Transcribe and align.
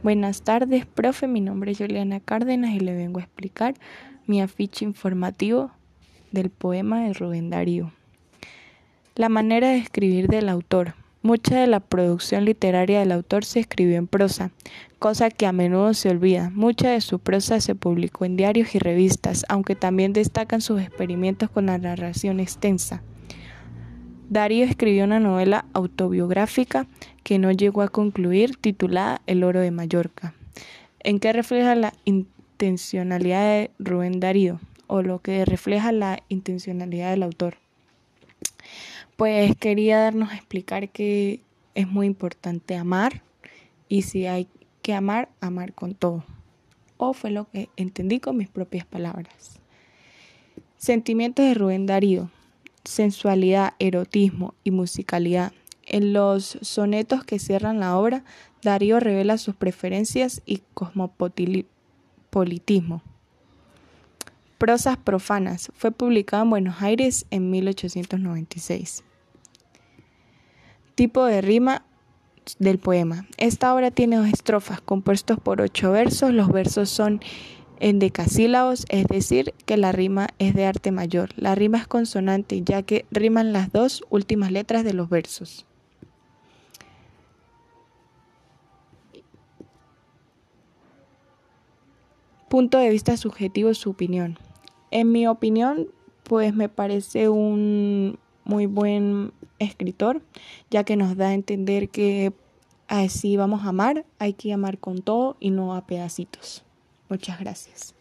Buenas 0.00 0.42
tardes, 0.42 0.86
profe. 0.86 1.26
Mi 1.26 1.40
nombre 1.40 1.72
es 1.72 1.78
Juliana 1.78 2.20
Cárdenas 2.20 2.70
y 2.72 2.78
le 2.78 2.94
vengo 2.94 3.18
a 3.18 3.24
explicar 3.24 3.74
mi 4.28 4.40
afiche 4.40 4.84
informativo 4.84 5.72
del 6.30 6.50
poema 6.50 7.02
de 7.02 7.14
Rubén 7.14 7.50
Darío. 7.50 7.90
La 9.16 9.28
manera 9.28 9.70
de 9.70 9.78
escribir 9.78 10.28
del 10.28 10.48
autor. 10.48 10.94
Mucha 11.22 11.58
de 11.58 11.66
la 11.66 11.80
producción 11.80 12.44
literaria 12.44 13.00
del 13.00 13.10
autor 13.10 13.44
se 13.44 13.58
escribió 13.58 13.96
en 13.96 14.06
prosa, 14.06 14.52
cosa 15.00 15.30
que 15.30 15.46
a 15.46 15.52
menudo 15.52 15.92
se 15.94 16.10
olvida. 16.10 16.50
Mucha 16.54 16.90
de 16.90 17.00
su 17.00 17.18
prosa 17.18 17.60
se 17.60 17.74
publicó 17.74 18.24
en 18.24 18.36
diarios 18.36 18.76
y 18.76 18.78
revistas, 18.78 19.44
aunque 19.48 19.74
también 19.74 20.12
destacan 20.12 20.60
sus 20.60 20.80
experimentos 20.80 21.50
con 21.50 21.66
la 21.66 21.76
narración 21.76 22.38
extensa. 22.38 23.02
Darío 24.30 24.66
escribió 24.66 25.04
una 25.04 25.20
novela 25.20 25.64
autobiográfica 25.72 26.86
que 27.24 27.38
no 27.38 27.50
llegó 27.50 27.80
a 27.80 27.88
concluir, 27.88 28.56
titulada 28.56 29.22
El 29.26 29.42
oro 29.42 29.60
de 29.60 29.70
Mallorca, 29.70 30.34
en 31.00 31.18
que 31.18 31.32
refleja 31.32 31.74
la 31.74 31.94
intencionalidad 32.04 33.42
de 33.42 33.70
Rubén 33.78 34.20
Darío, 34.20 34.60
o 34.86 35.00
lo 35.00 35.20
que 35.20 35.46
refleja 35.46 35.92
la 35.92 36.22
intencionalidad 36.28 37.10
del 37.10 37.22
autor. 37.22 37.56
Pues 39.16 39.56
quería 39.56 39.98
darnos 39.98 40.30
a 40.30 40.36
explicar 40.36 40.90
que 40.90 41.40
es 41.74 41.88
muy 41.88 42.06
importante 42.06 42.76
amar 42.76 43.22
y 43.88 44.02
si 44.02 44.26
hay 44.26 44.46
que 44.82 44.92
amar, 44.92 45.30
amar 45.40 45.72
con 45.72 45.94
todo. 45.94 46.22
O 46.98 47.14
fue 47.14 47.30
lo 47.30 47.48
que 47.48 47.70
entendí 47.76 48.20
con 48.20 48.36
mis 48.36 48.48
propias 48.48 48.84
palabras. 48.84 49.58
Sentimientos 50.76 51.46
de 51.46 51.54
Rubén 51.54 51.86
Darío 51.86 52.30
sensualidad, 52.84 53.74
erotismo 53.78 54.54
y 54.64 54.70
musicalidad. 54.70 55.52
En 55.86 56.12
los 56.12 56.58
sonetos 56.60 57.24
que 57.24 57.38
cierran 57.38 57.80
la 57.80 57.96
obra, 57.96 58.24
Darío 58.62 59.00
revela 59.00 59.38
sus 59.38 59.54
preferencias 59.54 60.42
y 60.44 60.60
cosmopolitismo. 60.74 63.02
Prosas 64.58 64.96
profanas. 64.96 65.70
Fue 65.74 65.92
publicado 65.92 66.42
en 66.42 66.50
Buenos 66.50 66.82
Aires 66.82 67.26
en 67.30 67.50
1896. 67.50 69.04
Tipo 70.94 71.24
de 71.24 71.40
rima 71.40 71.84
del 72.58 72.78
poema. 72.78 73.26
Esta 73.36 73.74
obra 73.74 73.90
tiene 73.90 74.16
dos 74.16 74.28
estrofas 74.28 74.80
compuestos 74.80 75.38
por 75.38 75.60
ocho 75.60 75.92
versos. 75.92 76.32
Los 76.32 76.48
versos 76.48 76.90
son 76.90 77.20
en 77.80 77.98
decasílabos, 77.98 78.84
es 78.88 79.06
decir, 79.06 79.54
que 79.66 79.76
la 79.76 79.92
rima 79.92 80.28
es 80.38 80.54
de 80.54 80.66
arte 80.66 80.90
mayor. 80.90 81.30
La 81.36 81.54
rima 81.54 81.78
es 81.78 81.86
consonante, 81.86 82.62
ya 82.62 82.82
que 82.82 83.04
riman 83.10 83.52
las 83.52 83.72
dos 83.72 84.04
últimas 84.10 84.52
letras 84.52 84.84
de 84.84 84.94
los 84.94 85.08
versos. 85.08 85.66
Punto 92.48 92.78
de 92.78 92.88
vista 92.88 93.16
subjetivo, 93.16 93.74
su 93.74 93.90
opinión. 93.90 94.38
En 94.90 95.12
mi 95.12 95.26
opinión, 95.26 95.88
pues 96.22 96.54
me 96.54 96.68
parece 96.68 97.28
un 97.28 98.18
muy 98.44 98.66
buen 98.66 99.32
escritor, 99.58 100.22
ya 100.70 100.82
que 100.84 100.96
nos 100.96 101.16
da 101.16 101.28
a 101.28 101.34
entender 101.34 101.90
que 101.90 102.32
así 102.88 103.36
vamos 103.36 103.64
a 103.64 103.68
amar, 103.68 104.06
hay 104.18 104.32
que 104.32 104.52
amar 104.52 104.78
con 104.78 105.02
todo 105.02 105.36
y 105.38 105.50
no 105.50 105.74
a 105.74 105.86
pedacitos. 105.86 106.64
Muchas 107.08 107.38
gracias. 107.40 107.97